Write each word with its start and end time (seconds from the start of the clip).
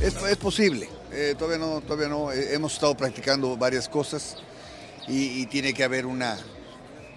Es, 0.00 0.14
es 0.22 0.36
posible, 0.36 0.88
eh, 1.12 1.34
todavía 1.36 1.58
no, 1.58 1.80
todavía 1.80 2.08
no. 2.08 2.30
eh, 2.30 2.54
hemos 2.54 2.74
estado 2.74 2.96
practicando 2.96 3.56
varias 3.56 3.88
cosas 3.88 4.36
y, 5.08 5.46
tiene 5.46 5.72
que 5.74 5.82
haber 5.82 6.06
una 6.06 6.38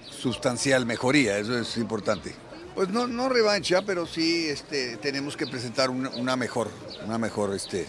sustancial 0.10 0.86
mejoría, 0.86 1.38
eso 1.38 1.58
es 1.60 1.78
importante. 1.78 2.34
Pues 2.74 2.90
no, 2.90 3.06
no 3.06 3.28
revancha, 3.30 3.82
pero 3.86 4.08
sí 4.08 4.48
este, 4.48 4.98
tenemos 4.98 5.36
que 5.38 5.46
presentar 5.46 5.90
una, 5.90 6.10
una 6.12 6.36
mejor, 6.38 6.70
una 7.06 7.18
mejor, 7.18 7.54
este, 7.54 7.86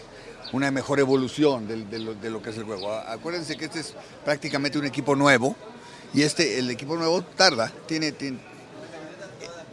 una 0.53 0.71
mejor 0.71 0.99
evolución 1.01 1.67
de, 1.69 1.99
lo, 2.01 2.15
de 2.15 2.31
lo 2.31 2.43
que 2.43 2.51
es 2.51 2.57
el 2.59 2.65
juego. 2.65 2.93
Acuérdense 2.93 3.57
que 3.57 3.67
este 3.67 3.81
es 3.81 3.95
prácticamente 4.25 4.79
un 4.79 4.85
equipo 4.85 5.15
nuevo 5.17 5.57
y 6.13 6.23
este, 6.23 6.59
el 6.59 6.69
equipo 6.69 6.97
nuevo 6.97 7.23
tarda, 7.23 7.73
tiene, 7.87 8.13
tiene- 8.13 8.41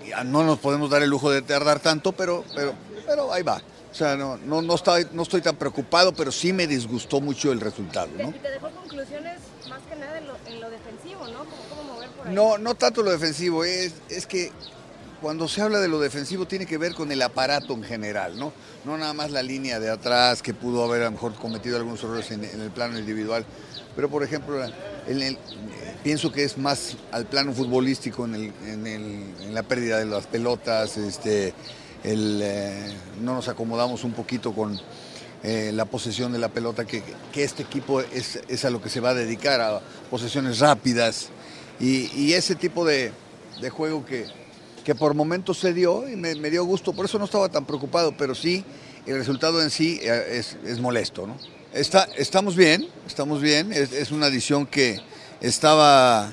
eh, 0.05 0.13
no 0.25 0.43
nos 0.43 0.59
podemos 0.59 0.89
dar 0.91 1.01
el 1.01 1.09
lujo 1.09 1.29
de 1.31 1.41
tardar 1.41 1.79
tanto, 1.79 2.11
pero, 2.13 2.45
pero, 2.55 2.73
pero 3.05 3.33
ahí 3.33 3.43
va. 3.43 3.61
O 3.91 3.93
sea, 3.95 4.15
no, 4.15 4.37
no, 4.37 4.61
no, 4.61 4.75
estoy, 4.75 5.07
no 5.13 5.23
estoy 5.23 5.41
tan 5.41 5.55
preocupado, 5.55 6.13
pero 6.13 6.31
sí 6.31 6.53
me 6.53 6.67
disgustó 6.67 7.21
mucho 7.21 7.51
el 7.51 7.59
resultado, 7.59 8.09
¿no? 8.17 8.29
Y 8.29 8.33
te 8.33 8.51
dejó 8.51 8.69
conclusiones 8.69 9.39
más 9.67 9.79
que 9.89 9.95
nada 9.95 10.17
en 10.19 10.27
lo, 10.27 10.35
en 10.45 10.61
lo 10.61 10.69
defensivo, 10.69 11.27
¿no? 11.27 11.39
Como 11.39 11.63
cómo 11.69 11.93
mover 11.95 12.09
por 12.11 12.27
ahí. 12.27 12.35
No, 12.35 12.57
no 12.59 12.75
tanto 12.75 13.01
lo 13.01 13.09
defensivo, 13.11 13.63
es, 13.63 13.93
es 14.09 14.27
que 14.27 14.51
cuando 15.21 15.47
se 15.47 15.61
habla 15.61 15.79
de 15.79 15.87
lo 15.87 15.99
defensivo 15.99 16.45
tiene 16.45 16.65
que 16.67 16.77
ver 16.77 16.93
con 16.93 17.11
el 17.11 17.21
aparato 17.23 17.73
en 17.73 17.83
general, 17.83 18.37
¿no? 18.37 18.53
No 18.85 18.95
nada 18.97 19.13
más 19.13 19.31
la 19.31 19.41
línea 19.41 19.79
de 19.79 19.89
atrás 19.89 20.41
que 20.43 20.53
pudo 20.53 20.83
haber 20.83 21.01
a 21.01 21.05
lo 21.05 21.11
mejor 21.11 21.33
cometido 21.33 21.75
algunos 21.77 22.01
errores 22.03 22.29
en, 22.31 22.43
en 22.45 22.61
el 22.61 22.69
plano 22.69 22.97
individual, 22.99 23.43
pero 23.95 24.07
por 24.07 24.23
ejemplo, 24.23 24.63
en 24.63 25.21
el- 25.21 25.33
eh, 25.33 25.37
pienso 26.03 26.31
que 26.31 26.43
es 26.43 26.57
más 26.59 26.95
al 27.11 27.25
plano 27.25 27.53
futbolístico 27.53 28.25
en, 28.25 28.35
el- 28.35 28.53
en 28.67 28.85
el- 28.87 29.33
en 29.41 29.53
la 29.55 29.63
pérdida 29.63 29.97
de 29.97 30.05
las 30.05 30.27
pelotas, 30.27 30.95
este, 30.95 31.53
el, 32.03 32.39
eh, 32.41 32.93
no 33.21 33.33
nos 33.33 33.47
acomodamos 33.47 34.03
un 34.03 34.13
poquito 34.13 34.53
con 34.53 34.79
eh, 35.43 35.71
la 35.73 35.85
posesión 35.85 36.31
de 36.31 36.39
la 36.39 36.49
pelota, 36.49 36.85
que, 36.85 37.03
que 37.31 37.43
este 37.43 37.63
equipo 37.63 38.01
es, 38.01 38.39
es 38.47 38.65
a 38.65 38.69
lo 38.69 38.81
que 38.81 38.89
se 38.89 38.99
va 38.99 39.11
a 39.11 39.13
dedicar, 39.13 39.61
a 39.61 39.79
posesiones 40.09 40.59
rápidas 40.59 41.29
y, 41.79 42.11
y 42.13 42.33
ese 42.33 42.55
tipo 42.55 42.85
de, 42.85 43.11
de 43.61 43.69
juego 43.69 44.05
que, 44.05 44.25
que 44.83 44.95
por 44.95 45.13
momentos 45.13 45.59
se 45.59 45.73
dio 45.73 46.09
y 46.09 46.15
me, 46.15 46.35
me 46.35 46.49
dio 46.49 46.65
gusto, 46.65 46.93
por 46.93 47.05
eso 47.05 47.19
no 47.19 47.25
estaba 47.25 47.49
tan 47.49 47.65
preocupado, 47.65 48.13
pero 48.17 48.35
sí, 48.35 48.65
el 49.05 49.17
resultado 49.17 49.61
en 49.61 49.69
sí 49.69 49.99
eh, 50.01 50.25
es, 50.31 50.57
es 50.65 50.79
molesto. 50.79 51.25
¿no? 51.25 51.37
Está, 51.73 52.09
estamos 52.17 52.55
bien, 52.55 52.87
estamos 53.07 53.41
bien, 53.41 53.71
es, 53.71 53.93
es 53.93 54.11
una 54.11 54.25
adición 54.25 54.65
que 54.65 54.99
estaba 55.39 56.31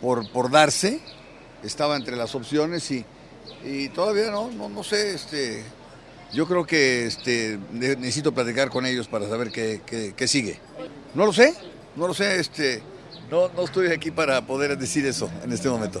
por, 0.00 0.30
por 0.30 0.50
darse, 0.50 1.00
estaba 1.62 1.96
entre 1.96 2.16
las 2.16 2.34
opciones 2.34 2.90
y, 2.90 3.04
y 3.66 3.88
todavía 3.88 4.30
no, 4.30 4.50
no, 4.50 4.68
no 4.68 4.82
sé, 4.84 5.14
este, 5.14 5.62
yo 6.32 6.46
creo 6.46 6.64
que 6.66 7.06
este, 7.06 7.58
ne- 7.72 7.96
necesito 7.96 8.32
platicar 8.32 8.70
con 8.70 8.86
ellos 8.86 9.08
para 9.08 9.28
saber 9.28 9.50
qué, 9.50 9.80
qué- 9.84 10.14
qué 10.16 10.28
sigue. 10.28 10.58
No 11.14 11.26
lo 11.26 11.32
sé, 11.32 11.54
no 11.96 12.06
lo 12.06 12.14
sé, 12.14 12.38
este, 12.40 12.82
no, 13.30 13.48
no 13.48 13.64
estoy 13.64 13.88
aquí 13.88 14.10
para 14.10 14.46
poder 14.46 14.76
decir 14.78 15.04
eso 15.06 15.30
en 15.42 15.52
este 15.52 15.68
momento. 15.68 16.00